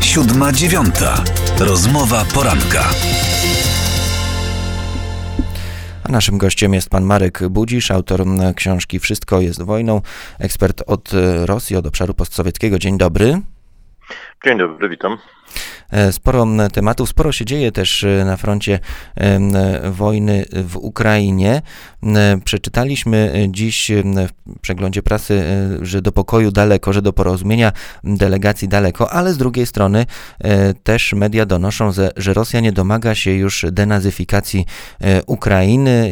Siódma 0.00 0.52
dziewiąta. 0.52 1.24
Rozmowa 1.60 2.24
poranka. 2.34 2.84
A 6.04 6.12
naszym 6.12 6.38
gościem 6.38 6.74
jest 6.74 6.90
pan 6.90 7.04
Marek 7.04 7.48
Budzisz, 7.48 7.90
autor 7.90 8.24
książki 8.56 8.98
Wszystko 8.98 9.40
jest 9.40 9.62
wojną, 9.62 10.02
ekspert 10.38 10.82
od 10.86 11.10
Rosji, 11.44 11.76
od 11.76 11.86
obszaru 11.86 12.14
postsowieckiego. 12.14 12.78
Dzień 12.78 12.98
dobry. 12.98 13.40
Dzień 14.44 14.58
dobry, 14.58 14.88
witam. 14.88 15.18
E, 15.90 16.12
sporo 16.12 16.46
tematów, 16.72 17.08
sporo 17.08 17.32
się 17.32 17.44
dzieje 17.44 17.72
też 17.72 18.04
e, 18.04 18.24
na 18.24 18.36
froncie 18.36 18.78
wojny 19.90 20.44
w 20.52 20.76
Ukrainie. 20.76 21.62
Przeczytaliśmy 22.44 23.46
dziś 23.48 23.90
w 24.28 24.60
przeglądzie 24.60 25.02
prasy, 25.02 25.34
e, 25.34 25.86
że 25.86 26.02
do 26.02 26.12
pokoju 26.12 26.50
daleko, 26.50 26.92
że 26.92 27.02
do 27.02 27.12
porozumienia 27.12 27.72
delegacji 28.04 28.68
daleko, 28.68 29.12
ale 29.12 29.34
z 29.34 29.38
drugiej 29.38 29.66
strony 29.66 30.06
też 30.82 31.12
media 31.12 31.46
donoszą, 31.46 31.92
że 32.16 32.34
Rosja 32.34 32.60
nie 32.60 32.72
domaga 32.72 33.14
się 33.14 33.30
już 33.30 33.66
denazyfikacji 33.72 34.66
Ukrainy. 35.26 36.10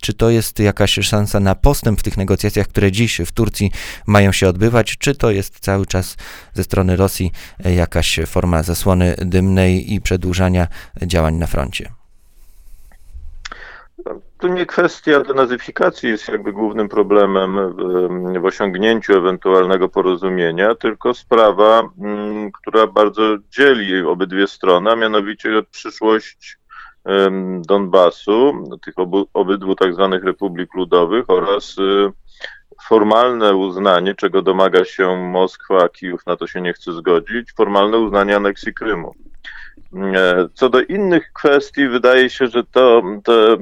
Czy 0.00 0.14
to 0.14 0.30
jest 0.30 0.58
jakaś 0.58 0.98
szansa 1.02 1.40
na 1.40 1.54
postęp 1.54 2.00
w 2.00 2.02
tych 2.02 2.16
negocjacjach, 2.16 2.68
które 2.68 2.92
dziś 2.92 3.20
w 3.26 3.32
Turcji 3.32 3.70
mają 4.06 4.32
się 4.32 4.48
odbywać, 4.48 4.96
czy 4.98 5.14
to 5.14 5.30
jest 5.30 5.60
cały 5.60 5.86
czas 5.86 6.16
ze 6.54 6.64
strony 6.64 6.96
Rosji 6.96 7.32
jakaś 7.64 8.20
forma 8.26 8.62
zasłony? 8.62 8.85
Zasłony 8.86 9.14
dymnej 9.18 9.94
i 9.94 10.00
przedłużania 10.00 10.66
działań 11.02 11.34
na 11.34 11.46
froncie? 11.46 11.92
To 14.38 14.48
nie 14.48 14.66
kwestia 14.66 15.20
denazyfikacji 15.20 16.08
jest 16.08 16.28
jakby 16.28 16.52
głównym 16.52 16.88
problemem 16.88 17.56
w, 18.36 18.40
w 18.40 18.44
osiągnięciu 18.44 19.12
ewentualnego 19.12 19.88
porozumienia, 19.88 20.74
tylko 20.74 21.14
sprawa, 21.14 21.82
mm, 21.98 22.52
która 22.52 22.86
bardzo 22.86 23.22
dzieli 23.50 24.02
obydwie 24.02 24.46
strony, 24.46 24.90
a 24.90 24.96
mianowicie 24.96 25.62
przyszłość 25.70 26.58
Donbasu, 27.66 28.64
tych 28.84 28.98
obu, 28.98 29.26
obydwu 29.34 29.74
tak 29.74 29.94
zwanych 29.94 30.24
republik 30.24 30.74
ludowych 30.74 31.30
oraz 31.30 31.78
y, 31.78 32.12
formalne 32.84 33.56
uznanie, 33.56 34.14
czego 34.14 34.42
domaga 34.42 34.84
się 34.84 35.16
Moskwa, 35.16 35.84
a 35.84 35.88
Kijów 35.88 36.26
na 36.26 36.36
to 36.36 36.46
się 36.46 36.60
nie 36.60 36.72
chce 36.72 36.92
zgodzić, 36.92 37.52
formalne 37.52 37.98
uznanie 37.98 38.36
aneksji 38.36 38.74
Krymu. 38.74 39.14
E, 39.94 40.48
co 40.54 40.68
do 40.68 40.80
innych 40.80 41.32
kwestii, 41.32 41.88
wydaje 41.88 42.30
się, 42.30 42.46
że 42.46 42.64
to, 42.64 43.02
to, 43.24 43.52
e, 43.52 43.58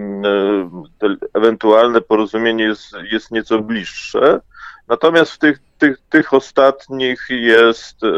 to 0.99 1.07
ewentualne 1.35 2.01
porozumienie 2.01 2.65
jest, 2.65 2.97
jest 3.13 3.31
nieco 3.31 3.59
bliższe. 3.59 4.41
Natomiast 4.89 5.33
w 5.33 5.39
tych, 5.39 5.59
tych, 5.79 5.99
tych 6.11 6.35
ostatnich 6.35 7.27
jest 7.31 8.05
e, 8.05 8.09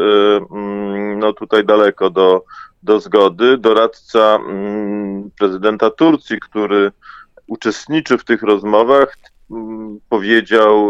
mm, 0.51 1.19
no 1.19 1.33
tutaj 1.33 1.65
daleko 1.65 2.09
do, 2.09 2.43
do 2.83 2.99
zgody. 2.99 3.57
Doradca 3.57 4.35
mm, 4.35 5.31
prezydenta 5.39 5.89
Turcji, 5.89 6.39
który 6.39 6.91
uczestniczy 7.47 8.17
w 8.17 8.23
tych 8.23 8.43
rozmowach, 8.43 9.17
powiedział 10.09 10.89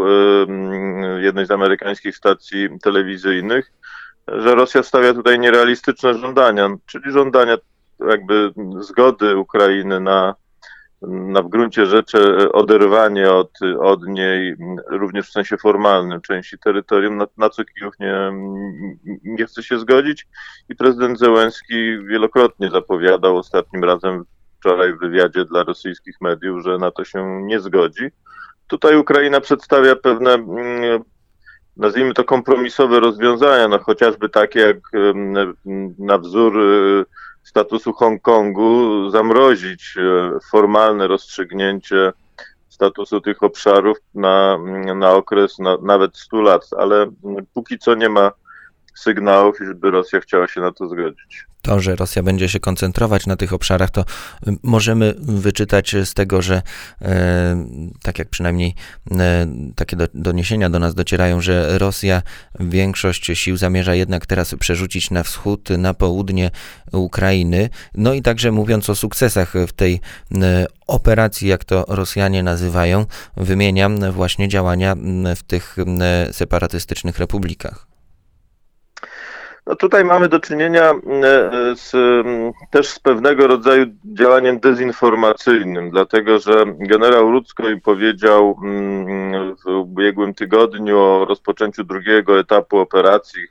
jednej 1.18 1.46
z 1.46 1.52
amerykańskich 1.52 2.18
stacji 2.18 2.70
telewizyjnych, 2.82 3.72
że 4.28 4.56
Rosja 4.56 4.84
stawia 4.84 5.14
tutaj 5.14 5.40
nierealistyczne 5.40 6.14
żądania, 6.14 6.70
czyli 6.86 7.12
żądania 7.12 7.58
jakby 8.00 8.52
zgody 8.80 9.38
Ukrainy 9.38 10.00
na, 10.00 10.36
na 11.02 11.42
w 11.42 11.50
gruncie 11.50 11.86
rzeczy 11.86 12.52
oderwanie 12.52 13.32
od, 13.32 13.52
od 13.80 14.08
niej, 14.08 14.56
również 14.88 15.30
w 15.30 15.32
sensie 15.32 15.58
formalnym, 15.58 16.22
części 16.22 16.58
terytorium, 16.60 17.18
na, 17.18 17.28
na 17.38 17.50
co 17.50 17.66
Kijów 17.66 17.94
nie, 18.00 18.32
nie 19.24 19.46
chce 19.46 19.64
się 19.64 19.80
zgodzić. 19.80 20.28
I 20.70 20.76
prezydent 20.76 21.20
Zełenski 21.20 21.98
wielokrotnie 22.06 22.70
zapowiadał 22.70 23.38
ostatnim 23.38 23.84
razem 23.84 24.26
wczoraj 24.60 24.94
w 24.94 25.00
wywiadzie 25.00 25.46
dla 25.46 25.64
rosyjskich 25.64 26.22
mediów, 26.22 26.64
że 26.64 26.78
na 26.78 26.92
to 26.92 27.06
się 27.06 27.42
nie 27.44 27.60
zgodzi. 27.60 28.04
Tutaj 28.68 28.98
Ukraina 28.98 29.42
przedstawia 29.42 29.96
pewne, 29.96 30.34
mm, 30.34 31.04
nazwijmy 31.78 32.14
to 32.14 32.24
kompromisowe 32.24 33.00
rozwiązania, 33.00 33.68
no 33.68 33.80
chociażby 33.80 34.30
takie 34.30 34.60
jak 34.60 34.78
na 36.00 36.18
wzór 36.18 36.60
y, 36.60 37.06
statusu 37.44 37.94
Hongkongu 37.94 39.10
zamrozić 39.10 39.98
y, 39.98 40.50
formalne 40.52 41.08
rozstrzygnięcie 41.08 42.14
statusu 42.70 43.22
tych 43.22 43.44
obszarów 43.44 43.98
na, 44.16 44.60
na 44.96 45.12
okres 45.12 45.60
na, 45.60 45.78
nawet 45.82 46.18
100 46.18 46.42
lat, 46.42 46.62
ale 46.78 47.12
póki 47.54 47.80
co 47.80 47.96
nie 47.96 48.10
ma 48.10 48.32
sygnałów, 49.00 49.58
żeby 49.66 49.92
Rosja 49.92 50.20
chciała 50.20 50.48
się 50.48 50.62
na 50.62 50.72
to 50.72 50.90
zgodzić 50.90 51.48
to, 51.68 51.80
że 51.80 51.96
Rosja 51.96 52.24
będzie 52.24 52.50
się 52.50 52.60
koncentrować 52.60 53.26
na 53.26 53.36
tych 53.36 53.54
obszarach, 53.54 53.92
to 53.92 54.02
y, 54.02 54.06
możemy 54.64 55.14
wyczytać 55.20 55.96
z 56.06 56.14
tego, 56.14 56.42
że 56.42 56.62
e, 57.02 57.68
tak 58.02 58.20
jak 58.20 58.30
przynajmniej 58.30 58.76
e, 59.12 59.48
takie 59.76 59.96
do, 59.96 60.08
doniesienia 60.14 60.70
do 60.70 60.80
nas 60.80 60.96
docierają, 60.96 61.42
że 61.42 61.78
Rosja 61.78 62.22
większość 62.60 63.26
sił 63.34 63.58
zamierza 63.58 63.96
jednak 63.96 64.26
teraz 64.26 64.56
przerzucić 64.56 65.12
na 65.12 65.24
wschód, 65.24 65.70
na 65.70 65.94
południe 65.94 66.52
Ukrainy. 66.92 67.70
No 67.96 68.14
i 68.14 68.22
także 68.22 68.52
mówiąc 68.52 68.90
o 68.90 68.96
sukcesach 68.96 69.54
w 69.68 69.74
tej 69.74 70.00
e, 70.36 70.66
operacji, 70.88 71.48
jak 71.48 71.66
to 71.66 71.86
Rosjanie 71.88 72.44
nazywają, 72.44 73.06
wymieniam 73.38 74.12
właśnie 74.12 74.48
działania 74.48 74.96
w 75.36 75.44
tych 75.44 75.76
separatystycznych 76.32 77.20
republikach. 77.20 77.97
No 79.68 79.76
tutaj 79.76 80.06
mamy 80.06 80.30
do 80.30 80.40
czynienia 80.40 80.92
e, 80.92 80.96
z, 81.76 81.92
też 82.72 82.88
z 82.88 83.00
pewnego 83.00 83.48
rodzaju 83.48 83.86
działaniem 84.06 84.60
dezinformacyjnym, 84.60 85.90
dlatego 85.90 86.40
że 86.40 86.64
generał 86.80 87.32
Rudzkoj 87.32 87.82
powiedział 87.82 88.60
mm, 88.64 89.56
w 89.56 89.66
ubiegłym 89.66 90.34
tygodniu 90.34 91.00
o 91.00 91.26
rozpoczęciu 91.26 91.84
drugiego 91.84 92.40
etapu 92.40 92.78
operacji, 92.78 93.42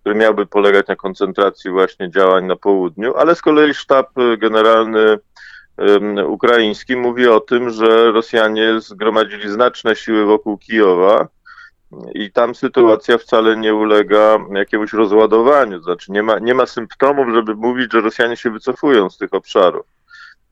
który 0.00 0.14
miałby 0.14 0.46
polegać 0.46 0.86
na 0.86 0.96
koncentracji 0.96 1.70
właśnie 1.70 2.10
działań 2.10 2.46
na 2.46 2.56
południu, 2.56 3.16
ale 3.16 3.34
z 3.34 3.42
kolei 3.42 3.74
sztab 3.74 4.10
generalny 4.38 5.18
ukraiński 6.26 6.96
mówi 6.96 7.28
o 7.28 7.40
tym, 7.40 7.70
że 7.70 8.12
Rosjanie 8.12 8.80
zgromadzili 8.80 9.50
znaczne 9.50 9.96
siły 9.96 10.24
wokół 10.24 10.58
Kijowa, 10.58 11.28
i 12.14 12.32
tam 12.32 12.54
sytuacja 12.54 13.18
wcale 13.18 13.56
nie 13.56 13.74
ulega 13.74 14.38
jakiemuś 14.54 14.92
rozładowaniu, 14.92 15.82
znaczy 15.82 16.12
nie 16.12 16.22
ma, 16.22 16.38
nie 16.38 16.54
ma 16.54 16.66
symptomów, 16.66 17.34
żeby 17.34 17.54
mówić, 17.54 17.92
że 17.92 18.00
Rosjanie 18.00 18.36
się 18.36 18.50
wycofują 18.50 19.10
z 19.10 19.18
tych 19.18 19.34
obszarów. 19.34 19.86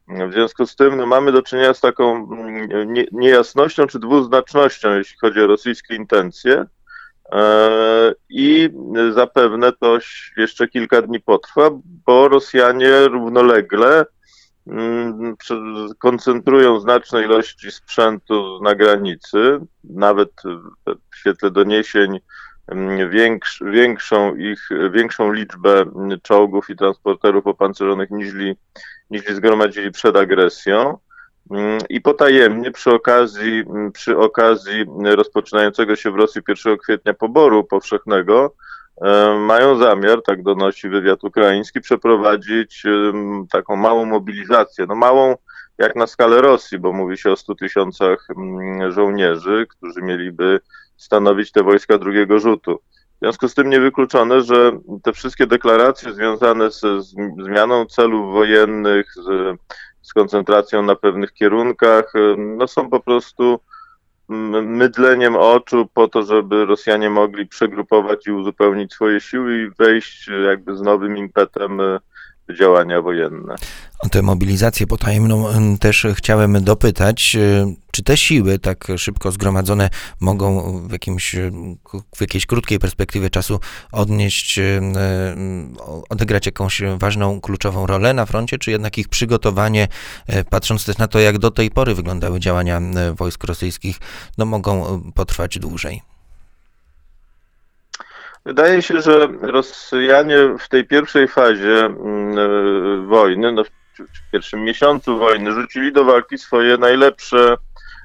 W 0.09 0.33
związku 0.33 0.67
z 0.67 0.77
tym 0.77 0.97
no, 0.97 1.07
mamy 1.07 1.33
do 1.33 1.43
czynienia 1.43 1.75
z 1.75 1.81
taką 1.81 2.29
mm, 2.33 2.93
nie, 2.93 3.07
niejasnością 3.13 3.87
czy 3.87 3.99
dwuznacznością, 3.99 4.95
jeśli 4.95 5.19
chodzi 5.19 5.41
o 5.41 5.47
rosyjskie 5.47 5.95
intencje. 5.95 6.65
E, 7.33 8.13
I 8.29 8.71
zapewne 9.13 9.73
to 9.73 9.99
jeszcze 10.37 10.69
kilka 10.69 11.03
dni 11.03 11.21
potrwa, 11.21 11.71
bo 12.07 12.29
Rosjanie 12.29 13.09
równolegle 13.09 14.05
koncentrują 15.99 16.81
znaczne 16.81 17.25
ilości 17.25 17.71
sprzętu 17.71 18.61
na 18.63 18.75
granicy, 18.75 19.61
nawet 19.85 20.33
w 21.11 21.17
świetle 21.17 21.51
doniesień 21.51 22.21
mm, 22.69 23.11
większ, 23.11 23.63
większą 23.67 24.35
ich, 24.35 24.69
większą 24.91 25.33
liczbę 25.33 25.85
czołgów 26.23 26.71
i 26.71 26.77
transporterów 26.77 27.47
opancerzonych 27.47 28.11
niż, 28.11 28.35
niż 29.11 29.27
zgromadzili 29.27 29.93
przed 29.93 30.17
agresją. 30.17 30.99
Mm, 31.51 31.79
I 31.89 32.01
potajemnie 32.01 32.71
przy 32.71 32.91
okazji, 32.91 33.65
przy 33.93 34.19
okazji 34.19 34.85
rozpoczynającego 35.05 35.97
się 35.97 36.11
w 36.11 36.17
Rosji 36.17 36.43
1 36.49 36.79
kwietnia 36.79 37.15
poboru 37.15 37.65
powszechnego 37.65 38.55
mają 39.39 39.77
zamiar, 39.77 40.23
tak 40.23 40.43
donosi 40.43 40.89
wywiad 40.89 41.25
ukraiński, 41.25 41.81
przeprowadzić 41.81 42.83
taką 43.51 43.77
małą 43.77 44.05
mobilizację. 44.05 44.87
No 44.89 44.95
małą 44.95 45.37
jak 45.79 45.97
na 45.97 46.07
skalę 46.07 46.41
Rosji, 46.41 46.79
bo 46.79 46.93
mówi 46.93 47.19
się 47.19 47.31
o 47.31 47.37
100 47.37 47.55
tysiącach 47.55 48.29
żołnierzy, 48.89 49.67
którzy 49.69 50.03
mieliby 50.03 50.61
stanowić 50.97 51.53
te 51.53 51.63
wojska 51.63 51.99
drugiego 51.99 52.39
rzutu. 52.39 52.81
W 53.17 53.23
związku 53.23 53.49
z 53.49 53.55
tym 53.55 53.71
niewykluczone, 53.71 54.41
że 54.41 54.73
te 55.03 55.13
wszystkie 55.13 55.47
deklaracje 55.47 56.13
związane 56.13 56.71
ze 56.71 57.03
zmianą 57.45 57.87
celów 57.87 58.33
wojennych, 58.33 59.15
z, 59.15 59.59
z 60.03 60.13
koncentracją 60.13 60.83
na 60.83 60.95
pewnych 60.95 61.33
kierunkach, 61.33 62.13
no 62.37 62.69
są 62.69 62.91
po 62.91 63.01
prostu 63.01 63.61
mydleniem 64.63 65.37
oczu 65.37 65.89
po 65.95 66.09
to, 66.09 66.23
żeby 66.23 66.65
Rosjanie 66.65 67.11
mogli 67.11 67.47
przegrupować 67.47 68.27
i 68.27 68.33
uzupełnić 68.33 68.93
swoje 68.93 69.21
siły 69.21 69.63
i 69.63 69.71
wejść 69.79 70.31
jakby 70.47 70.77
z 70.77 70.81
nowym 70.83 71.17
impetem 71.17 71.81
e, 71.81 71.99
działania 72.59 73.03
wojenne. 73.03 73.55
O 73.99 74.09
tę 74.09 74.23
mobilizację 74.23 74.87
potajemną 74.87 75.45
też 75.81 76.07
chciałem 76.15 76.65
dopytać, 76.65 77.37
czy 77.91 78.03
te 78.03 78.17
siły 78.17 78.59
tak 78.59 78.87
szybko 78.97 79.33
zgromadzone 79.33 79.91
mogą 80.21 80.79
w, 80.89 80.93
jakimś, 80.93 81.37
w 82.17 82.21
jakiejś 82.21 82.47
krótkiej 82.47 82.79
perspektywie 82.79 83.31
czasu 83.31 83.61
odnieść, 83.93 84.61
odegrać 86.09 86.47
jakąś 86.47 86.83
ważną, 86.99 87.41
kluczową 87.41 87.87
rolę 87.87 88.15
na 88.15 88.27
froncie, 88.27 88.59
czy 88.59 88.71
jednak 88.71 88.99
ich 88.99 89.09
przygotowanie, 89.09 89.89
e, 90.27 90.45
patrząc 90.45 90.85
też 90.85 90.99
na 90.99 91.09
to, 91.09 91.19
jak 91.19 91.39
do 91.39 91.51
tej 91.51 91.71
pory 91.71 91.95
wyglądały 91.95 92.41
działania 92.41 92.81
wojsk 93.17 93.45
rosyjskich, 93.45 93.99
no 94.39 94.45
mogą 94.45 95.03
potrwać 95.15 95.59
dłużej? 95.59 96.03
Wydaje 98.45 98.83
się, 98.83 99.03
że 99.03 99.29
Rosjanie 99.41 100.37
w 100.59 100.69
tej 100.69 100.87
pierwszej 100.87 101.29
fazie 101.29 101.87
mm, 101.87 103.09
wojny, 103.09 103.53
no 103.53 103.65
w 103.65 104.31
pierwszym 104.33 104.65
miesiącu 104.65 105.19
wojny, 105.19 105.53
rzucili 105.53 105.93
do 105.93 106.05
walki 106.05 106.39
swoje 106.39 106.77
najlepsze, 106.77 107.57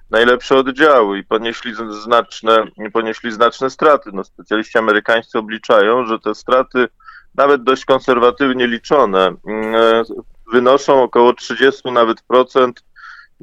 najlepsze 0.10 0.56
oddziały 0.56 1.20
i 1.20 1.24
ponieśli 1.24 1.74
znaczne, 2.04 2.64
ponieśli 2.94 3.32
znaczne 3.32 3.70
straty. 3.70 4.10
No, 4.14 4.24
specjaliści 4.24 4.78
amerykańscy 4.78 5.40
obliczają, 5.40 6.06
że 6.06 6.20
te 6.20 6.36
straty, 6.36 6.88
nawet 7.36 7.64
dość 7.64 7.86
konserwatywnie 7.86 8.68
liczone, 8.68 9.36
mm, 9.48 10.06
wynoszą 10.54 11.04
około 11.04 11.34
30 11.34 11.92
nawet 11.92 12.22
procent 12.22 12.84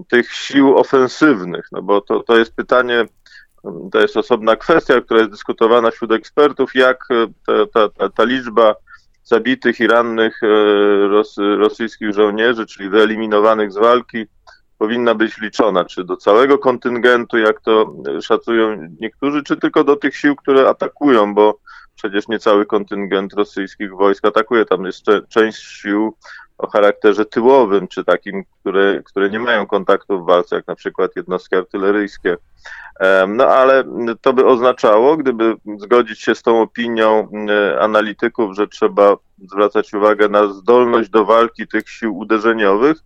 tych 0.08 0.32
sił 0.32 0.78
ofensywnych, 0.78 1.68
no 1.72 1.82
bo 1.82 2.00
to, 2.00 2.20
to 2.20 2.38
jest 2.38 2.56
pytanie, 2.56 3.04
to 3.92 4.00
jest 4.00 4.16
osobna 4.16 4.56
kwestia, 4.56 5.00
która 5.00 5.20
jest 5.20 5.32
dyskutowana 5.32 5.90
wśród 5.90 6.12
ekspertów, 6.12 6.74
jak 6.74 7.08
ta, 7.74 7.88
ta, 7.88 8.08
ta 8.08 8.24
liczba 8.24 8.74
zabitych 9.24 9.80
i 9.80 9.86
rannych 9.86 10.42
e, 10.42 10.46
ros, 11.08 11.36
rosyjskich 11.38 12.12
żołnierzy, 12.12 12.66
czyli 12.66 12.88
wyeliminowanych 12.88 13.72
z 13.72 13.76
walki, 13.76 14.26
powinna 14.78 15.14
być 15.14 15.38
liczona, 15.38 15.84
czy 15.84 16.04
do 16.04 16.16
całego 16.16 16.58
kontyngentu, 16.58 17.38
jak 17.38 17.60
to 17.60 17.94
szacują 18.22 18.88
niektórzy, 19.00 19.42
czy 19.42 19.56
tylko 19.56 19.84
do 19.84 19.96
tych 19.96 20.16
sił, 20.16 20.36
które 20.36 20.68
atakują, 20.68 21.34
bo 21.34 21.58
przecież 21.94 22.28
nie 22.28 22.38
cały 22.38 22.66
kontyngent 22.66 23.34
rosyjskich 23.34 23.90
wojsk 23.90 24.24
atakuje, 24.24 24.64
tam 24.64 24.84
jest 24.84 25.04
część 25.28 25.62
sił 25.62 26.14
o 26.62 26.66
charakterze 26.66 27.24
tyłowym, 27.24 27.88
czy 27.88 28.04
takim, 28.04 28.44
które, 28.60 29.02
które 29.04 29.30
nie 29.30 29.38
mają 29.38 29.66
kontaktu 29.66 30.22
w 30.22 30.26
walce, 30.26 30.56
jak 30.56 30.66
na 30.66 30.74
przykład 30.74 31.16
jednostki 31.16 31.56
artyleryjskie. 31.56 32.36
No 33.28 33.44
ale 33.44 33.84
to 34.20 34.32
by 34.32 34.46
oznaczało, 34.46 35.16
gdyby 35.16 35.54
zgodzić 35.78 36.20
się 36.20 36.34
z 36.34 36.42
tą 36.42 36.62
opinią 36.62 37.28
analityków, 37.80 38.56
że 38.56 38.68
trzeba 38.68 39.16
zwracać 39.38 39.94
uwagę 39.94 40.28
na 40.28 40.46
zdolność 40.46 41.10
do 41.10 41.24
walki 41.24 41.68
tych 41.68 41.88
sił 41.88 42.18
uderzeniowych, 42.18 42.96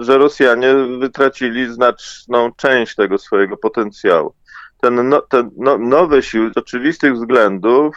że 0.00 0.18
Rosjanie 0.18 0.74
wytracili 0.74 1.72
znaczną 1.72 2.52
część 2.56 2.94
tego 2.94 3.18
swojego 3.18 3.56
potencjału. 3.56 4.34
Ten, 4.80 5.08
no, 5.08 5.20
te 5.22 5.50
no, 5.56 5.78
nowe 5.78 6.22
siły 6.22 6.52
z 6.54 6.56
oczywistych 6.56 7.14
względów 7.14 7.96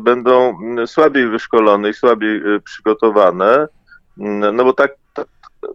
będą 0.00 0.58
słabiej 0.86 1.28
wyszkolone 1.28 1.90
i 1.90 1.94
słabiej 1.94 2.36
y, 2.36 2.60
przygotowane, 2.60 3.68
no 4.52 4.64
bo 4.64 4.72
tak 4.72 4.92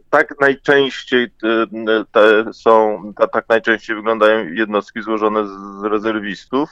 tak 0.09 0.39
najczęściej 0.39 1.27
te 2.11 2.53
są, 2.53 3.03
tak 3.33 3.49
najczęściej 3.49 3.95
wyglądają 3.95 4.47
jednostki 4.47 5.01
złożone 5.01 5.47
z 5.47 5.83
rezerwistów. 5.83 6.69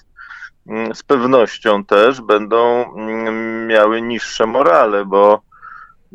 Z 0.93 1.03
pewnością 1.03 1.85
też 1.85 2.21
będą 2.21 2.85
miały 3.67 4.01
niższe 4.01 4.45
morale, 4.45 5.05
bo, 5.05 5.41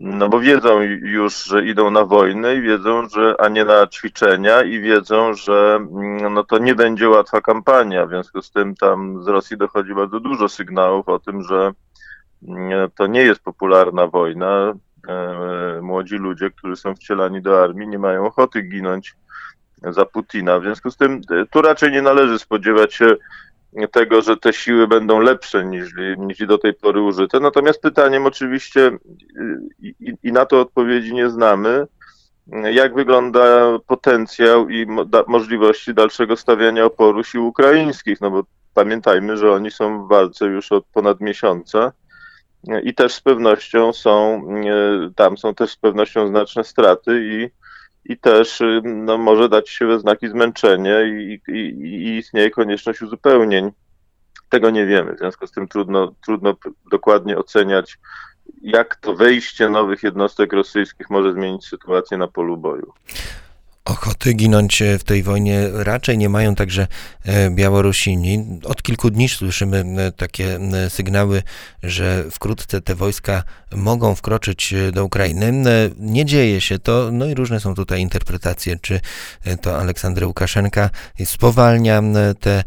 no 0.02 0.28
bo 0.28 0.40
wiedzą 0.40 0.80
już, 1.02 1.44
że 1.44 1.66
idą 1.66 1.90
na 1.90 2.04
wojnę 2.04 2.54
i 2.54 2.60
wiedzą, 2.60 3.08
że, 3.08 3.34
a 3.38 3.48
nie 3.48 3.64
na 3.64 3.86
ćwiczenia 3.86 4.62
i 4.62 4.80
wiedzą, 4.80 5.34
że 5.34 5.78
mm, 5.80 6.34
no 6.34 6.44
to 6.44 6.58
nie 6.58 6.74
będzie 6.74 7.08
łatwa 7.08 7.40
kampania. 7.40 8.06
W 8.06 8.08
związku 8.08 8.42
z 8.42 8.50
tym 8.50 8.74
tam 8.74 9.24
z 9.24 9.28
Rosji 9.28 9.56
dochodzi 9.56 9.94
bardzo 9.94 10.20
dużo 10.20 10.48
sygnałów 10.48 11.08
o 11.08 11.18
tym, 11.18 11.42
że 11.42 11.72
mm, 12.48 12.90
to 12.96 13.06
nie 13.06 13.22
jest 13.22 13.40
popularna 13.40 14.06
wojna. 14.06 14.74
E, 15.08 15.80
młodzi 15.82 16.16
ludzie, 16.16 16.50
którzy 16.50 16.76
są 16.76 16.94
wcielani 16.94 17.42
do 17.42 17.62
armii, 17.62 17.88
nie 17.88 17.98
mają 17.98 18.26
ochoty 18.26 18.62
ginąć 18.62 19.16
za 19.82 20.04
Putina. 20.04 20.60
W 20.60 20.62
związku 20.62 20.90
z 20.90 20.96
tym 20.96 21.20
e, 21.30 21.46
tu 21.46 21.62
raczej 21.62 21.92
nie 21.92 22.02
należy 22.02 22.38
spodziewać 22.38 22.94
się 22.94 23.16
tego, 23.92 24.22
że 24.22 24.36
te 24.36 24.52
siły 24.52 24.88
będą 24.88 25.20
lepsze 25.20 25.64
niż, 25.64 25.90
niż 26.18 26.38
do 26.38 26.58
tej 26.58 26.74
pory 26.74 27.00
użyte. 27.00 27.40
Natomiast 27.40 27.80
pytaniem 27.80 28.26
oczywiście, 28.26 28.90
i, 29.78 29.94
i 30.22 30.32
na 30.32 30.46
to 30.46 30.60
odpowiedzi 30.60 31.14
nie 31.14 31.30
znamy, 31.30 31.86
jak 32.72 32.94
wygląda 32.94 33.78
potencjał 33.86 34.68
i 34.68 34.86
mo 34.86 35.04
da, 35.04 35.24
możliwości 35.26 35.94
dalszego 35.94 36.36
stawiania 36.36 36.84
oporu 36.84 37.24
sił 37.24 37.46
ukraińskich, 37.46 38.20
no 38.20 38.30
bo 38.30 38.42
pamiętajmy, 38.74 39.36
że 39.36 39.52
oni 39.52 39.70
są 39.70 40.04
w 40.04 40.08
walce 40.08 40.46
już 40.46 40.72
od 40.72 40.84
ponad 40.86 41.20
miesiąca 41.20 41.92
i 42.82 42.94
też 42.94 43.14
z 43.14 43.20
pewnością 43.20 43.92
są, 43.92 44.42
e, 44.66 45.10
tam 45.16 45.38
są 45.38 45.54
też 45.54 45.70
z 45.70 45.76
pewnością 45.76 46.28
znaczne 46.28 46.64
straty 46.64 47.20
i, 47.24 47.60
i 48.04 48.18
też 48.18 48.62
no, 48.82 49.18
może 49.18 49.48
dać 49.48 49.70
się 49.70 49.86
we 49.86 50.00
znaki 50.00 50.28
zmęczenie 50.28 50.96
i, 51.04 51.40
i, 51.48 51.58
i 51.58 52.16
istnieje 52.16 52.50
konieczność 52.50 53.02
uzupełnień. 53.02 53.70
Tego 54.48 54.70
nie 54.70 54.86
wiemy, 54.86 55.14
w 55.14 55.18
związku 55.18 55.46
z 55.46 55.52
tym 55.52 55.68
trudno, 55.68 56.14
trudno 56.24 56.54
dokładnie 56.90 57.38
oceniać, 57.38 57.98
jak 58.62 58.96
to 58.96 59.14
wejście 59.14 59.68
nowych 59.68 60.02
jednostek 60.02 60.52
rosyjskich 60.52 61.10
może 61.10 61.32
zmienić 61.32 61.66
sytuację 61.66 62.18
na 62.18 62.28
polu 62.28 62.56
boju 62.56 62.92
ochoty 63.90 64.32
ginąć 64.34 64.82
e, 64.82 64.98
w 64.98 65.04
tej 65.04 65.22
wojnie 65.22 65.68
raczej 65.72 66.18
nie 66.18 66.28
mają 66.28 66.54
także 66.54 66.86
e, 67.24 67.50
Białorusini. 67.50 68.60
Od 68.64 68.82
kilku 68.82 69.10
dni 69.10 69.28
słyszymy 69.28 69.84
e, 69.98 70.12
takie 70.12 70.58
sygnały, 70.88 71.42
że 71.82 72.24
wkrótce 72.30 72.80
te 72.80 72.94
wojska 72.94 73.42
mogą 73.72 74.14
wkroczyć 74.14 74.74
do 74.92 75.04
Ukrainy. 75.04 75.52
Nie 75.98 76.24
dzieje 76.24 76.60
się 76.60 76.78
to, 76.78 77.08
no 77.12 77.26
i 77.26 77.34
różne 77.34 77.60
są 77.60 77.74
tutaj 77.74 78.00
interpretacje, 78.00 78.76
czy 78.80 79.00
to 79.60 79.78
Aleksander 79.78 80.24
Łukaszenka 80.24 80.90
spowalnia 81.24 82.02
te 82.40 82.64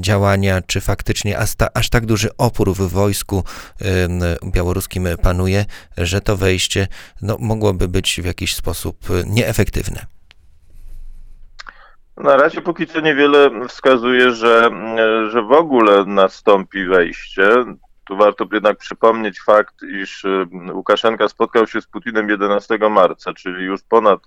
działania, 0.00 0.62
czy 0.62 0.80
faktycznie 0.80 1.38
aż, 1.38 1.50
aż 1.74 1.90
tak 1.90 2.06
duży 2.06 2.36
opór 2.36 2.74
w 2.74 2.88
wojsku 2.88 3.44
białoruskim 4.44 5.08
panuje, 5.22 5.64
że 5.96 6.20
to 6.20 6.36
wejście 6.36 6.88
no, 7.22 7.36
mogłoby 7.40 7.88
być 7.88 8.20
w 8.22 8.24
jakiś 8.24 8.54
sposób 8.54 9.08
nieefektywne. 9.26 10.15
Na 12.16 12.36
razie 12.36 12.60
póki 12.60 12.86
co 12.86 13.00
niewiele 13.00 13.50
wskazuje, 13.68 14.30
że, 14.30 14.70
że 15.30 15.42
w 15.42 15.52
ogóle 15.52 16.04
nastąpi 16.04 16.84
wejście. 16.84 17.50
Tu 18.04 18.16
warto 18.16 18.46
jednak 18.52 18.78
przypomnieć 18.78 19.40
fakt, 19.40 19.82
iż 19.82 20.24
y, 20.24 20.46
Łukaszenka 20.72 21.28
spotkał 21.28 21.66
się 21.66 21.80
z 21.80 21.86
Putinem 21.86 22.28
11 22.28 22.78
marca, 22.90 23.32
czyli 23.34 23.64
już 23.64 23.82
ponad, 23.82 24.20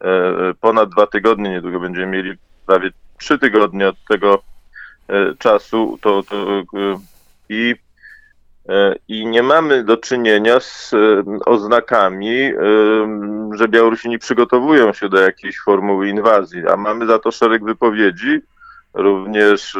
e, 0.00 0.54
ponad 0.60 0.90
dwa 0.90 1.06
tygodnie, 1.06 1.50
niedługo 1.50 1.80
będziemy 1.80 2.06
mieli 2.06 2.32
prawie 2.66 2.90
trzy 3.18 3.38
tygodnie 3.38 3.88
od 3.88 3.96
tego 4.08 4.42
e, 5.08 5.34
czasu. 5.38 5.98
To, 6.00 6.22
to, 6.22 6.36
e, 6.36 6.64
I 7.48 7.74
I 9.08 9.26
nie 9.26 9.42
mamy 9.42 9.84
do 9.84 9.96
czynienia 9.96 10.60
z 10.60 10.94
e, 10.94 11.24
oznakami, 11.46 12.42
e, 12.42 12.54
że 13.54 13.68
Białorusini 13.68 14.18
przygotowują 14.18 14.92
się 14.92 15.08
do 15.08 15.20
jakiejś 15.20 15.60
formuły 15.60 16.08
inwazji, 16.08 16.68
a 16.68 16.76
mamy 16.76 17.06
za 17.06 17.18
to 17.18 17.30
szereg 17.30 17.64
wypowiedzi, 17.64 18.40
również 18.94 19.78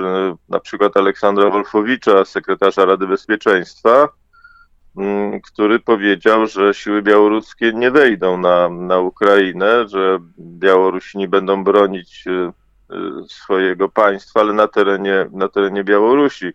na 0.49 0.61
przykład 0.61 0.97
Aleksandra 0.97 1.51
Wolfowicza, 1.51 2.25
sekretarza 2.25 2.85
Rady 2.85 3.07
Bezpieczeństwa, 3.07 4.09
który 5.45 5.79
powiedział, 5.79 6.47
że 6.47 6.75
siły 6.75 7.03
białoruskie 7.03 7.73
nie 7.73 7.91
wejdą 7.91 8.39
na, 8.39 8.69
na 8.69 8.99
Ukrainę, 8.99 9.89
że 9.89 10.19
Białorusini 10.39 11.29
będą 11.29 11.65
bronić 11.65 12.25
swojego 13.29 13.89
państwa, 13.89 14.41
ale 14.41 14.53
na 14.53 14.69
terenie, 14.69 15.27
na 15.33 15.49
terenie 15.49 15.85
Białorusi 15.85 16.53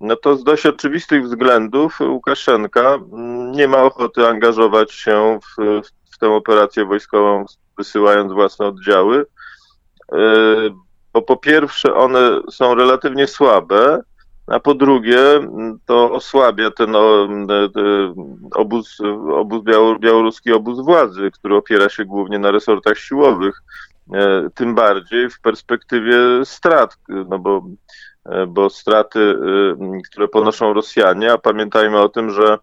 no 0.00 0.16
to 0.16 0.36
z 0.36 0.44
dość 0.44 0.66
oczywistych 0.66 1.24
względów 1.24 2.00
Łukaszenka 2.00 2.94
mm, 2.94 3.52
nie 3.52 3.68
ma 3.68 3.82
ochoty 3.82 4.28
angażować 4.28 4.92
się 4.92 5.38
w, 5.42 5.82
w 6.12 6.18
tę 6.18 6.30
operację 6.30 6.84
wojskową, 6.84 7.44
wysyłając 7.78 8.32
własne 8.32 8.66
oddziały, 8.66 9.26
e, 10.12 10.16
bo 11.12 11.22
po 11.22 11.36
pierwsze 11.36 11.94
one 11.94 12.40
są 12.50 12.74
relatywnie 12.74 13.26
słabe, 13.26 14.02
a 14.46 14.60
po 14.60 14.74
drugie 14.74 15.36
mm, 15.36 15.78
to 15.86 16.12
osłabia 16.12 16.70
ten 16.70 16.96
obóz, 18.54 18.98
obóz 19.32 19.62
białoruski 20.00 20.52
obóz 20.52 20.84
władzy, 20.84 21.30
który 21.30 21.56
opiera 21.56 21.88
się 21.88 22.04
głównie 22.04 22.38
na 22.38 22.50
resortach 22.50 22.98
siłowych, 22.98 23.62
e, 24.14 24.48
tym 24.54 24.74
bardziej 24.74 25.30
w 25.30 25.40
perspektywie 25.40 26.16
strat, 26.44 26.96
no 27.08 27.38
bo 27.38 27.62
E, 27.62 28.15
bo 28.48 28.70
straty, 28.70 29.20
y, 29.20 30.02
które 30.10 30.28
ponoszą 30.28 30.72
Rosjanie, 30.72 31.32
a 31.32 31.38
pamiętajmy 31.38 31.98
o 32.00 32.08
tym, 32.08 32.30
że 32.30 32.58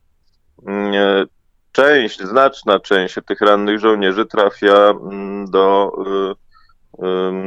mm, 0.68 0.94
e, 0.94 1.26
część, 1.72 2.22
znaczna 2.22 2.80
część 2.80 3.16
tych 3.26 3.42
rannych 3.42 3.80
żołnierzy 3.80 4.26
trafia 4.26 4.90
mm, 4.90 5.52
do, 5.52 5.92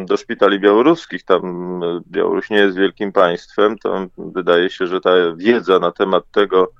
do 0.04 0.16
szpitali 0.16 0.60
białoruskich. 0.60 1.24
Tam 1.24 1.80
Białoruś 2.10 2.50
nie 2.50 2.56
jest 2.56 2.76
wielkim 2.76 3.12
państwem. 3.12 3.78
Tam 3.78 4.08
wydaje 4.18 4.70
się, 4.70 4.86
że 4.86 5.00
ta 5.00 5.10
wiedza 5.36 5.78
na 5.78 5.92
temat 5.92 6.24
tego, 6.32 6.72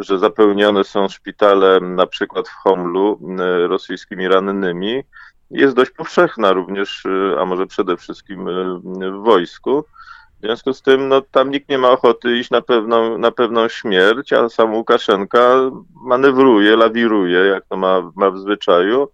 że 0.00 0.18
zapełnione 0.18 0.84
są 0.84 1.08
szpitale 1.08 1.80
na 1.80 2.06
przykład 2.06 2.48
w 2.48 2.54
Homlu 2.54 3.20
rosyjskimi 3.68 4.28
rannymi, 4.28 5.02
jest 5.50 5.76
dość 5.76 5.90
powszechna 5.90 6.52
również, 6.52 7.06
a 7.38 7.44
może 7.44 7.66
przede 7.66 7.96
wszystkim 7.96 8.44
w 9.20 9.24
wojsku. 9.24 9.84
W 10.40 10.42
związku 10.42 10.72
z 10.72 10.82
tym, 10.82 11.08
no, 11.08 11.20
tam 11.20 11.50
nikt 11.50 11.68
nie 11.68 11.78
ma 11.78 11.90
ochoty 11.90 12.36
iść 12.36 12.50
na 12.50 12.62
pewną, 12.62 13.18
na 13.18 13.30
pewną 13.30 13.68
śmierć, 13.68 14.32
a 14.32 14.48
sam 14.48 14.74
Łukaszenka 14.74 15.70
manewruje, 15.94 16.76
lawiruje, 16.76 17.38
jak 17.38 17.64
to 17.66 17.76
ma, 17.76 18.12
ma 18.16 18.30
w 18.30 18.38
zwyczaju, 18.38 19.08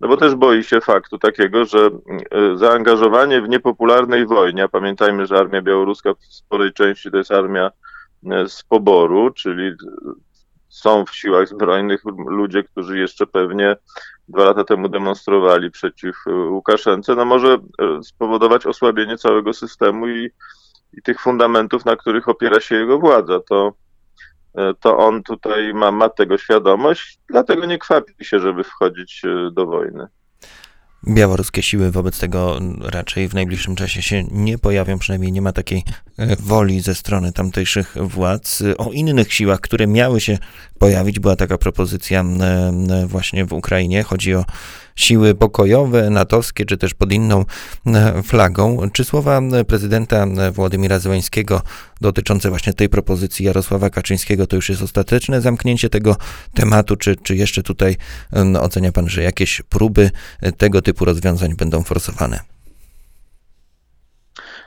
no 0.00 0.08
bo 0.08 0.16
też 0.16 0.34
boi 0.34 0.64
się 0.64 0.80
faktu 0.80 1.18
takiego, 1.18 1.64
że 1.64 1.90
e, 2.30 2.56
zaangażowanie 2.56 3.42
w 3.42 3.48
niepopularnej 3.48 4.26
wojnie, 4.26 4.64
a 4.64 4.68
pamiętajmy, 4.68 5.26
że 5.26 5.38
armia 5.38 5.62
białoruska 5.62 6.14
w 6.14 6.24
sporej 6.24 6.72
części 6.72 7.10
to 7.10 7.16
jest 7.16 7.32
armia 7.32 7.70
e, 8.30 8.48
z 8.48 8.62
poboru, 8.62 9.30
czyli 9.30 9.72
są 10.68 11.04
w 11.04 11.16
siłach 11.16 11.48
zbrojnych 11.48 12.02
ludzie, 12.26 12.62
którzy 12.62 12.98
jeszcze 12.98 13.26
pewnie 13.26 13.76
dwa 14.28 14.44
lata 14.44 14.64
temu 14.64 14.88
demonstrowali 14.88 15.70
przeciw 15.70 16.16
Łukaszence, 16.26 17.14
no 17.14 17.24
może 17.24 17.58
spowodować 18.02 18.66
osłabienie 18.66 19.16
całego 19.16 19.52
systemu 19.52 20.08
i 20.08 20.30
i 20.92 21.02
tych 21.02 21.20
fundamentów, 21.20 21.84
na 21.84 21.96
których 21.96 22.28
opiera 22.28 22.60
się 22.60 22.74
jego 22.74 22.98
władza. 22.98 23.40
To, 23.48 23.72
e, 24.54 24.74
to 24.80 24.98
on 24.98 25.22
tutaj 25.22 25.74
ma, 25.74 25.90
ma 25.90 26.08
tego 26.08 26.38
świadomość, 26.38 27.18
dlatego 27.28 27.66
nie 27.66 27.78
kwapi 27.78 28.24
się, 28.24 28.40
żeby 28.40 28.64
wchodzić 28.64 29.22
e, 29.24 29.50
do 29.50 29.66
wojny. 29.66 30.06
Białoruskie 31.08 31.62
siły 31.62 31.90
wobec 31.90 32.20
tego 32.20 32.58
raczej 32.80 33.28
w 33.28 33.34
najbliższym 33.34 33.76
czasie 33.76 34.02
się 34.02 34.24
nie 34.30 34.58
pojawią, 34.58 34.98
przynajmniej 34.98 35.32
nie 35.32 35.42
ma 35.42 35.52
takiej 35.52 35.84
woli 36.38 36.80
ze 36.80 36.94
strony 36.94 37.32
tamtejszych 37.32 37.96
władz. 38.00 38.62
O 38.78 38.92
innych 38.92 39.32
siłach, 39.34 39.60
które 39.60 39.86
miały 39.86 40.20
się 40.20 40.38
pojawić, 40.78 41.20
była 41.20 41.36
taka 41.36 41.58
propozycja 41.58 42.24
właśnie 43.06 43.44
w 43.44 43.52
Ukrainie. 43.52 44.02
Chodzi 44.02 44.34
o 44.34 44.44
siły 44.96 45.34
pokojowe, 45.34 46.10
natowskie, 46.10 46.64
czy 46.64 46.76
też 46.76 46.94
pod 46.94 47.12
inną 47.12 47.44
e, 47.86 48.22
flagą. 48.22 48.90
Czy 48.92 49.04
słowa 49.04 49.40
prezydenta 49.66 50.26
Władimira 50.52 50.98
Zełańskiego 50.98 51.62
dotyczące 52.00 52.50
właśnie 52.50 52.72
tej 52.72 52.88
propozycji 52.88 53.46
Jarosława 53.46 53.90
Kaczyńskiego 53.90 54.46
to 54.46 54.56
już 54.56 54.68
jest 54.68 54.82
ostateczne 54.82 55.40
zamknięcie 55.40 55.88
tego 55.88 56.16
tematu, 56.54 56.96
czy, 56.96 57.16
czy 57.16 57.36
jeszcze 57.36 57.62
tutaj 57.62 57.96
ocenia 58.60 58.92
pan, 58.92 59.08
że 59.08 59.22
jakieś 59.22 59.62
próby 59.68 60.10
tego 60.56 60.82
typu 60.82 61.04
rozwiązań 61.04 61.56
będą 61.56 61.82
forsowane? 61.82 62.57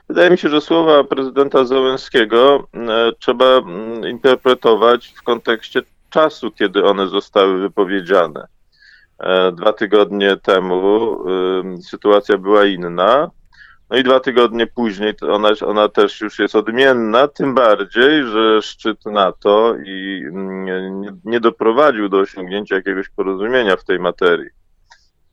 Wydaje 0.08 0.30
mi 0.30 0.38
się, 0.38 0.48
że 0.48 0.60
słowa 0.60 1.04
prezydenta 1.04 1.64
Zełenskiego 1.64 2.68
trzeba 3.18 3.44
interpretować 4.10 5.14
w 5.16 5.22
kontekście 5.22 5.82
czasu, 6.10 6.50
kiedy 6.50 6.84
one 6.84 7.08
zostały 7.08 7.58
wypowiedziane. 7.60 8.46
E, 9.18 9.52
dwa 9.52 9.72
tygodnie 9.72 10.36
temu 10.36 11.18
sytuacja 11.82 12.38
była 12.38 12.64
inna. 12.64 13.30
No 13.90 13.98
i 13.98 14.02
dwa 14.02 14.20
tygodnie 14.20 14.66
później 14.66 15.14
ona, 15.30 15.48
ona 15.66 15.88
też 15.88 16.20
już 16.20 16.38
jest 16.38 16.56
odmienna, 16.56 17.28
tym 17.28 17.54
bardziej, 17.54 18.24
że 18.24 18.62
szczyt 18.62 19.06
NATO 19.06 19.74
i 19.86 20.24
nie, 20.32 20.92
nie 21.24 21.40
doprowadził 21.40 22.08
do 22.08 22.18
osiągnięcia 22.18 22.74
jakiegoś 22.74 23.08
porozumienia 23.08 23.76
w 23.76 23.84
tej 23.84 23.98
materii. 23.98 24.61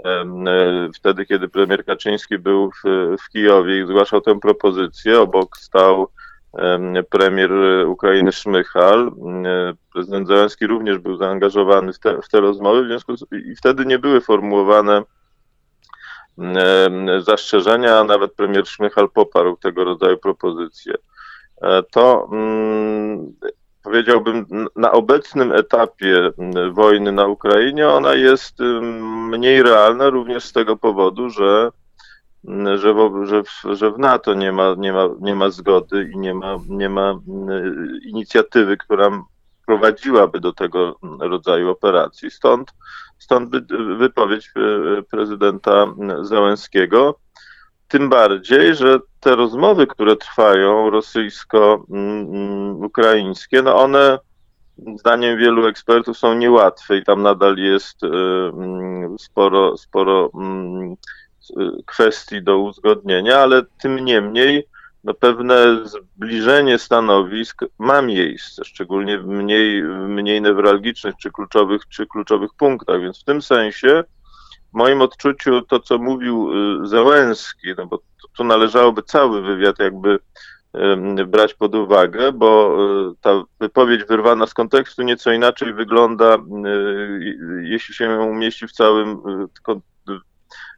E, 0.06 0.90
wtedy, 0.96 1.26
kiedy 1.26 1.50
premier 1.50 1.86
Kaczyński 1.86 2.38
był 2.38 2.72
w, 2.72 2.84
w 3.22 3.30
Kijowie 3.30 3.80
i 3.80 3.88
zgłaszał 3.88 4.22
tę 4.22 4.40
propozycję, 4.40 5.22
obok 5.22 5.58
stał 5.58 6.08
premier 7.10 7.52
Ukrainy 7.88 8.32
Szmychal. 8.32 9.12
Prezydent 9.94 10.28
Zelenski 10.28 10.68
również 10.68 10.98
był 10.98 11.18
zaangażowany 11.18 11.94
w 11.94 12.00
te, 12.00 12.22
w 12.22 12.30
te 12.30 12.40
rozmowy, 12.40 12.84
w 12.84 12.88
związku 12.88 13.18
z, 13.18 13.26
i 13.32 13.56
wtedy 13.56 13.86
nie 13.86 14.00
były 14.00 14.22
formułowane 14.22 15.04
zastrzeżenia, 17.20 18.00
a 18.00 18.04
nawet 18.04 18.34
premier 18.34 18.68
Szmychal 18.68 19.10
poparł 19.10 19.58
tego 19.58 19.84
rodzaju 19.84 20.18
propozycje. 20.18 20.94
E, 21.62 21.84
to 21.84 22.30
mm, 22.32 23.34
powiedziałbym, 23.84 24.46
na 24.76 24.92
obecnym 24.92 25.52
etapie 25.52 26.32
wojny 26.72 27.12
na 27.12 27.28
Ukrainie 27.28 27.88
ona 27.88 28.14
jest 28.14 28.60
mniej 29.30 29.64
realna 29.64 30.10
również 30.10 30.46
z 30.46 30.54
tego 30.54 30.78
powodu, 30.78 31.30
że 31.30 31.72
że, 32.76 32.94
w, 32.94 33.26
że, 33.26 33.44
w, 33.44 33.62
że 33.76 33.92
w 33.92 34.00
NATO 34.00 34.34
nie 34.34 34.52
ma, 34.52 34.76
nie, 34.78 34.94
ma, 34.94 35.10
nie 35.20 35.36
ma 35.36 35.50
zgody 35.50 36.10
i 36.14 36.18
nie 36.18 36.34
ma, 36.34 36.58
nie 36.70 36.90
ma 36.90 37.20
mm, 37.28 38.00
inicjatywy, 38.04 38.78
która 38.78 39.24
prowadziłaby 39.66 40.40
do 40.40 40.54
tego 40.54 40.96
rodzaju 41.20 41.70
operacji. 41.70 42.32
Stąd, 42.32 42.74
stąd 43.18 43.68
wypowiedź 43.98 44.52
e, 44.56 44.60
prezydenta 45.02 45.86
Załęskiego. 46.22 47.20
Tym 47.88 48.10
bardziej, 48.10 48.76
że 48.76 49.00
te 49.20 49.36
rozmowy, 49.36 49.88
które 49.88 50.16
trwają 50.16 50.90
rosyjsko-ukraińskie, 50.90 53.62
no 53.62 53.76
one 53.76 54.20
zdaniem 55.00 55.38
wielu 55.38 55.68
ekspertów 55.68 56.18
są 56.18 56.34
niełatwe 56.34 56.98
i 56.98 57.04
tam 57.04 57.22
nadal 57.22 57.58
jest 57.58 58.04
e, 58.04 58.08
mm, 58.08 59.20
sporo, 59.20 59.78
sporo 59.78 60.32
mm, 60.36 60.96
kwestii 61.86 62.44
do 62.44 62.58
uzgodnienia, 62.58 63.38
ale 63.38 63.62
tym 63.82 63.96
niemniej 63.96 64.68
no 65.04 65.14
pewne 65.14 65.88
zbliżenie 65.88 66.78
stanowisk 66.80 67.62
ma 67.80 68.02
miejsce, 68.02 68.66
szczególnie 68.66 69.20
w 69.20 69.28
mniej, 69.28 69.84
mniej 69.84 70.42
newralgicznych 70.42 71.16
czy 71.22 71.32
kluczowych, 71.32 71.82
czy 71.90 72.08
kluczowych 72.08 72.54
punktach, 72.58 73.02
więc 73.02 73.22
w 73.22 73.24
tym 73.24 73.42
sensie 73.42 74.04
w 74.74 74.78
moim 74.78 75.02
odczuciu 75.02 75.62
to, 75.62 75.80
co 75.80 75.98
mówił 75.98 76.52
y, 76.84 76.88
Zełenski, 76.88 77.68
no 77.78 77.86
bo 77.86 78.00
tu 78.38 78.44
należałoby 78.44 79.04
cały 79.04 79.42
wywiad 79.42 79.80
jakby 79.80 80.20
brać 81.28 81.54
pod 81.54 81.76
uwagę, 81.76 82.32
bo 82.32 82.78
y, 83.12 83.16
ta 83.22 83.44
wypowiedź 83.60 84.04
wyrwana 84.04 84.48
z 84.48 84.54
kontekstu 84.54 85.04
nieco 85.04 85.32
inaczej 85.32 85.74
wygląda, 85.74 86.36
y, 86.36 86.40
jeśli 87.64 87.96
się 87.96 88.20
umieści 88.20 88.68
w 88.68 88.72
całym 88.72 89.22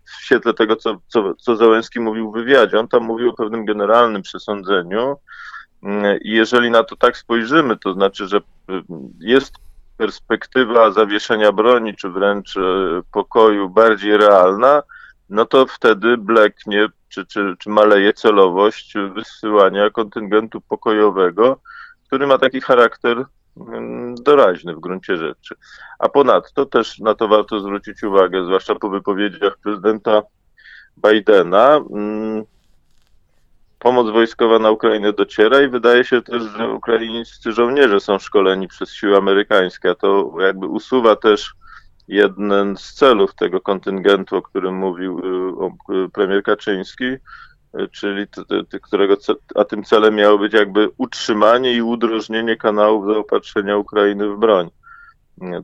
w 0.05 0.24
świetle 0.24 0.53
tego, 0.53 0.75
co, 0.75 0.98
co, 1.07 1.36
co 1.36 1.55
Załęski 1.55 2.00
mówił 2.00 2.31
w 2.31 2.33
wywiadzie. 2.33 2.79
On 2.79 2.88
tam 2.88 3.03
mówił 3.03 3.29
o 3.29 3.33
pewnym 3.33 3.65
generalnym 3.65 4.21
przesądzeniu 4.21 5.17
mm, 5.83 6.19
i 6.21 6.29
jeżeli 6.29 6.71
na 6.71 6.83
to 6.83 6.95
tak 6.95 7.17
spojrzymy, 7.17 7.77
to 7.77 7.93
znaczy, 7.93 8.27
że 8.27 8.41
jest 9.19 9.53
perspektywa 9.98 10.91
zawieszenia 10.91 11.51
broni, 11.51 11.95
czy 11.95 12.10
wręcz 12.10 12.57
e, 12.57 12.62
pokoju 13.12 13.69
bardziej 13.69 14.17
realna, 14.17 14.83
no 15.31 15.45
to 15.45 15.65
wtedy 15.65 16.17
bleknie, 16.17 16.88
czy, 17.09 17.25
czy, 17.25 17.55
czy 17.59 17.69
maleje 17.69 18.13
celowość 18.13 18.93
wysyłania 19.15 19.89
kontyngentu 19.89 20.61
pokojowego, 20.61 21.59
który 22.07 22.27
ma 22.27 22.38
taki 22.38 22.61
charakter 22.61 23.25
Mm, 23.57 24.15
doraźny 24.15 24.75
w 24.75 24.79
gruncie 24.79 25.17
rzeczy. 25.17 25.55
A 26.00 26.09
ponadto 26.09 26.65
też 26.65 27.00
na 27.00 27.15
to 27.15 27.27
warto 27.27 27.59
zwrócić 27.59 28.03
uwagę, 28.03 28.45
zwłaszcza 28.45 28.75
po 28.75 28.89
wypowiedziach 28.89 29.57
prezydenta 29.57 30.21
Bidena. 30.97 31.79
Mm, 31.91 32.43
pomoc 33.79 34.09
wojskowa 34.09 34.59
na 34.59 34.71
Ukrainę 34.71 35.13
dociera 35.13 35.61
i 35.61 35.67
wydaje 35.67 36.03
się 36.03 36.21
też, 36.21 36.43
że 36.43 36.69
ukraińscy 36.69 37.51
żołnierze 37.51 38.00
są 38.00 38.19
szkoleni 38.19 38.67
przez 38.67 38.93
siły 38.93 39.17
amerykańskie, 39.17 39.89
a 39.89 39.95
to 39.95 40.33
jakby 40.39 40.67
usuwa 40.67 41.15
też 41.15 41.53
jeden 42.08 42.77
z 42.77 42.93
celów 42.93 43.36
tego 43.36 43.62
kontyngentu, 43.62 44.38
o 44.38 44.41
którym 44.41 44.75
mówił 44.75 45.20
y, 46.05 46.10
premier 46.10 46.43
Kaczyński, 46.43 47.05
czyli 47.91 48.25
którego, 48.81 49.17
a 49.55 49.63
tym 49.63 49.84
celem 49.84 50.15
miało 50.15 50.38
być 50.38 50.53
jakby 50.53 50.89
utrzymanie 50.98 51.74
i 51.74 51.81
udrożnienie 51.81 52.58
kanałów 52.58 53.05
zaopatrzenia 53.05 53.77
Ukrainy 53.77 54.29
w 54.29 54.39
broń. 54.39 54.70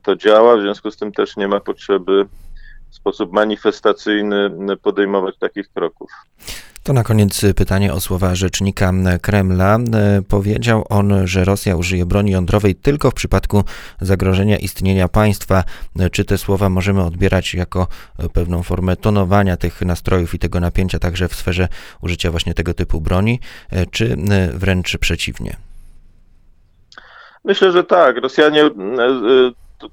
To 0.02 0.16
działa, 0.16 0.56
w 0.56 0.60
związku 0.60 0.90
z 0.90 0.96
tym 0.96 1.12
też 1.12 1.36
nie 1.36 1.48
ma 1.48 1.60
potrzeby 1.60 2.26
w 2.90 2.94
sposób 2.94 3.32
manifestacyjny 3.32 4.50
podejmować 4.82 5.38
takich 5.38 5.68
kroków. 5.68 6.10
To 6.82 6.92
na 6.92 7.04
koniec 7.04 7.42
pytanie 7.56 7.92
o 7.92 8.00
słowa 8.00 8.34
rzecznika 8.34 8.92
Kremla. 9.22 9.78
Powiedział 10.28 10.84
on, 10.88 11.26
że 11.26 11.44
Rosja 11.44 11.76
użyje 11.76 12.06
broni 12.06 12.30
jądrowej 12.30 12.74
tylko 12.74 13.10
w 13.10 13.14
przypadku 13.14 13.64
zagrożenia 14.00 14.56
istnienia 14.56 15.08
państwa. 15.08 15.64
Czy 16.12 16.24
te 16.24 16.38
słowa 16.38 16.68
możemy 16.68 17.02
odbierać 17.02 17.54
jako 17.54 17.86
pewną 18.32 18.62
formę 18.62 18.96
tonowania 18.96 19.56
tych 19.56 19.82
nastrojów 19.82 20.34
i 20.34 20.38
tego 20.38 20.60
napięcia 20.60 20.98
także 20.98 21.28
w 21.28 21.34
sferze 21.34 21.68
użycia 22.02 22.30
właśnie 22.30 22.54
tego 22.54 22.74
typu 22.74 23.00
broni, 23.00 23.40
czy 23.90 24.16
wręcz 24.54 24.98
przeciwnie? 24.98 25.56
Myślę, 27.44 27.72
że 27.72 27.84
tak. 27.84 28.16
Rosjanie 28.16 28.70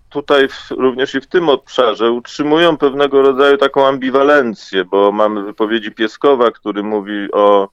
tutaj 0.09 0.47
również 0.69 1.15
i 1.15 1.21
w 1.21 1.27
tym 1.27 1.49
obszarze 1.49 2.11
utrzymują 2.11 2.77
pewnego 2.77 3.21
rodzaju 3.21 3.57
taką 3.57 3.87
ambiwalencję, 3.87 4.85
bo 4.85 5.11
mamy 5.11 5.43
wypowiedzi 5.43 5.91
Pieskowa, 5.91 6.51
który 6.51 6.83
mówi 6.83 7.31
o 7.31 7.69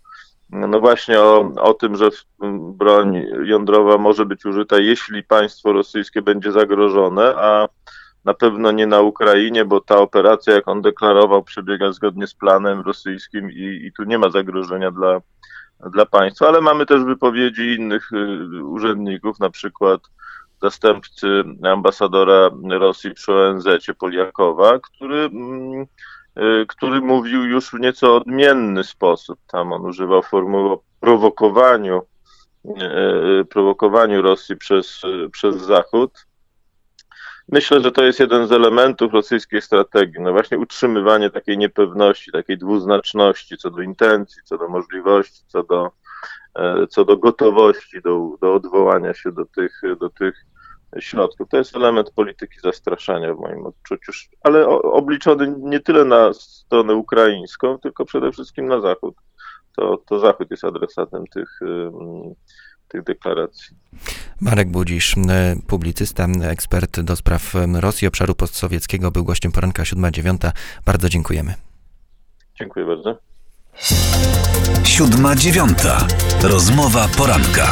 no 0.52 0.81
właśnie 0.81 1.21
o, 1.21 1.52
o 1.57 1.75
tym, 1.75 1.97
że 1.97 2.09
broń 2.59 3.26
jądrowa 3.45 3.99
może 3.99 4.26
być 4.26 4.45
użyta, 4.45 4.78
jeśli 4.78 5.23
państwo 5.23 5.73
rosyjskie 5.73 6.23
będzie 6.23 6.52
zagrożone, 6.52 7.35
a 7.37 7.69
na 8.25 8.35
pewno 8.35 8.73
nie 8.73 8.87
na 8.87 9.00
Ukrainie, 9.00 9.64
bo 9.64 9.81
ta 9.81 9.97
operacja, 9.97 10.54
jak 10.54 10.69
on 10.69 10.83
deklarował, 10.83 11.42
przebiega 11.42 11.92
zgodnie 11.92 12.26
z 12.26 12.35
planem 12.35 12.81
rosyjskim 12.81 13.50
i, 13.50 13.87
i 13.87 13.92
tu 13.92 14.04
nie 14.04 14.19
ma 14.19 14.31
zagrożenia 14.31 14.90
dla, 14.90 15.21
dla 15.92 16.07
państwa, 16.07 16.49
ale 16.49 16.61
mamy 16.61 16.87
też 16.87 17.04
wypowiedzi 17.04 17.75
innych 17.75 18.12
y, 18.12 18.64
urzędników, 18.64 19.40
na 19.40 19.50
przykład 19.50 20.00
zastępcy 20.62 21.45
ambasadora 21.62 22.50
Rosji 22.71 23.14
przy 23.14 23.33
ONZ, 23.33 23.66
Poliakowa, 23.99 24.78
który, 24.78 25.16
mm, 25.16 25.87
y, 26.38 26.66
który 26.69 27.00
mówił 27.00 27.45
już 27.45 27.71
w 27.71 27.81
nieco 27.81 28.16
odmienny 28.16 28.85
sposób. 28.85 29.38
Tam 29.47 29.73
on 29.73 29.87
używał 29.87 30.23
formuły 30.23 30.71
o 30.71 30.83
prowokowaniu, 31.00 32.02
y, 33.40 33.45
prowokowaniu 33.45 34.23
Rosji 34.23 34.57
przez, 34.57 35.02
przez 35.33 35.57
Zachód. 35.57 36.26
Myślę, 37.49 37.81
że 37.81 37.92
to 37.92 38.04
jest 38.04 38.21
jeden 38.21 38.47
z 38.47 38.52
elementów 38.52 39.12
rosyjskiej 39.12 39.62
strategii. 39.62 40.21
No 40.21 40.33
właśnie 40.33 40.59
utrzymywanie 40.59 41.31
takiej 41.31 41.59
niepewności, 41.59 42.33
takiej 42.33 42.59
dwuznaczności 42.59 43.59
co 43.59 43.71
do 43.71 43.83
intencji, 43.83 44.42
co 44.45 44.59
do 44.59 44.69
możliwości, 44.69 45.42
co 45.47 45.62
do, 45.62 45.90
e, 46.54 46.87
co 46.87 47.04
do 47.04 47.16
gotowości 47.16 48.02
do, 48.02 48.37
do 48.40 48.54
odwołania 48.54 49.14
się 49.14 49.33
do 49.33 49.45
tych, 49.45 49.83
do 50.00 50.11
tych 50.11 50.45
środków. 51.00 51.49
To 51.49 51.56
jest 51.56 51.76
element 51.76 52.11
polityki 52.11 52.61
zastraszania 52.62 53.34
w 53.34 53.38
moim 53.38 53.66
odczuciu, 53.66 54.12
ale 54.40 54.68
obliczony 54.68 55.54
nie 55.58 55.80
tyle 55.80 56.04
na 56.04 56.32
stronę 56.32 56.94
ukraińską, 56.94 57.78
tylko 57.78 58.04
przede 58.04 58.32
wszystkim 58.32 58.66
na 58.66 58.80
Zachód. 58.80 59.14
To, 59.76 59.96
to 60.08 60.18
Zachód 60.18 60.50
jest 60.50 60.64
adresatem 60.64 61.26
tych, 61.26 61.61
tych 62.88 63.02
deklaracji. 63.02 63.76
Marek 64.40 64.68
Budzisz, 64.68 65.16
publicysta, 65.66 66.26
ekspert 66.42 67.00
do 67.00 67.16
spraw 67.16 67.54
Rosji, 67.80 68.08
obszaru 68.08 68.34
postsowieckiego, 68.34 69.11
był 69.11 69.25
gościem 69.25 69.52
poranka 69.52 69.82
7-9. 69.82 70.50
Bardzo 70.87 71.08
dziękujemy. 71.08 71.54
Dziękuję 72.58 72.87
bardzo. 72.87 73.18
7-9. 74.82 76.42
Rozmowa 76.42 77.08
poranka. 77.18 77.66